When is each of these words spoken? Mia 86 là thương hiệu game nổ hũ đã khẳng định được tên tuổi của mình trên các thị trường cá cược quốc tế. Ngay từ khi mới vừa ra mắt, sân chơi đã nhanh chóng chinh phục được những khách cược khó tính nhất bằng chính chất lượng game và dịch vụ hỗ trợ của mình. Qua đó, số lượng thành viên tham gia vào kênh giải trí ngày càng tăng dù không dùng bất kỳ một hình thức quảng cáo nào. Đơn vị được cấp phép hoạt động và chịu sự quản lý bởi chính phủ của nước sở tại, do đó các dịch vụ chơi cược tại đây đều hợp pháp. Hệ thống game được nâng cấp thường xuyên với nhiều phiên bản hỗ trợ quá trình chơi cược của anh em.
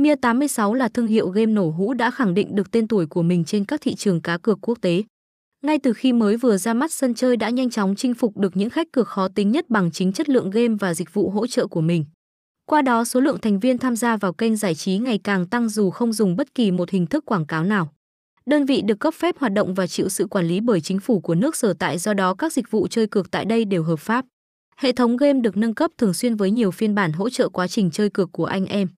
Mia 0.00 0.14
86 0.14 0.74
là 0.74 0.88
thương 0.88 1.06
hiệu 1.06 1.28
game 1.28 1.52
nổ 1.52 1.70
hũ 1.70 1.94
đã 1.94 2.10
khẳng 2.10 2.34
định 2.34 2.54
được 2.54 2.70
tên 2.70 2.88
tuổi 2.88 3.06
của 3.06 3.22
mình 3.22 3.44
trên 3.44 3.64
các 3.64 3.80
thị 3.80 3.94
trường 3.94 4.20
cá 4.20 4.38
cược 4.38 4.58
quốc 4.60 4.78
tế. 4.80 5.02
Ngay 5.64 5.78
từ 5.78 5.92
khi 5.92 6.12
mới 6.12 6.36
vừa 6.36 6.56
ra 6.56 6.74
mắt, 6.74 6.92
sân 6.92 7.14
chơi 7.14 7.36
đã 7.36 7.50
nhanh 7.50 7.70
chóng 7.70 7.94
chinh 7.96 8.14
phục 8.14 8.36
được 8.36 8.56
những 8.56 8.70
khách 8.70 8.92
cược 8.92 9.08
khó 9.08 9.28
tính 9.28 9.50
nhất 9.50 9.70
bằng 9.70 9.90
chính 9.90 10.12
chất 10.12 10.28
lượng 10.28 10.50
game 10.50 10.74
và 10.80 10.94
dịch 10.94 11.14
vụ 11.14 11.30
hỗ 11.30 11.46
trợ 11.46 11.66
của 11.66 11.80
mình. 11.80 12.04
Qua 12.66 12.82
đó, 12.82 13.04
số 13.04 13.20
lượng 13.20 13.38
thành 13.40 13.60
viên 13.60 13.78
tham 13.78 13.96
gia 13.96 14.16
vào 14.16 14.32
kênh 14.32 14.56
giải 14.56 14.74
trí 14.74 14.98
ngày 14.98 15.18
càng 15.24 15.46
tăng 15.46 15.68
dù 15.68 15.90
không 15.90 16.12
dùng 16.12 16.36
bất 16.36 16.54
kỳ 16.54 16.70
một 16.70 16.90
hình 16.90 17.06
thức 17.06 17.24
quảng 17.24 17.46
cáo 17.46 17.64
nào. 17.64 17.92
Đơn 18.46 18.64
vị 18.64 18.82
được 18.82 19.00
cấp 19.00 19.14
phép 19.14 19.38
hoạt 19.38 19.52
động 19.52 19.74
và 19.74 19.86
chịu 19.86 20.08
sự 20.08 20.26
quản 20.26 20.46
lý 20.46 20.60
bởi 20.60 20.80
chính 20.80 21.00
phủ 21.00 21.20
của 21.20 21.34
nước 21.34 21.56
sở 21.56 21.74
tại, 21.78 21.98
do 21.98 22.14
đó 22.14 22.34
các 22.34 22.52
dịch 22.52 22.70
vụ 22.70 22.88
chơi 22.88 23.06
cược 23.06 23.30
tại 23.30 23.44
đây 23.44 23.64
đều 23.64 23.82
hợp 23.82 23.98
pháp. 23.98 24.24
Hệ 24.76 24.92
thống 24.92 25.16
game 25.16 25.40
được 25.40 25.56
nâng 25.56 25.74
cấp 25.74 25.90
thường 25.98 26.14
xuyên 26.14 26.34
với 26.34 26.50
nhiều 26.50 26.70
phiên 26.70 26.94
bản 26.94 27.12
hỗ 27.12 27.30
trợ 27.30 27.48
quá 27.48 27.68
trình 27.68 27.90
chơi 27.90 28.10
cược 28.10 28.32
của 28.32 28.44
anh 28.44 28.66
em. 28.66 28.88